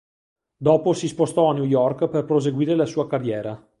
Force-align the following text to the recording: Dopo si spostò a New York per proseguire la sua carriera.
Dopo 0.57 0.93
si 0.93 1.07
spostò 1.07 1.51
a 1.51 1.53
New 1.53 1.63
York 1.63 2.07
per 2.07 2.25
proseguire 2.25 2.73
la 2.73 2.87
sua 2.87 3.07
carriera. 3.07 3.63